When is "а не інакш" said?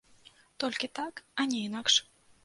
1.43-1.99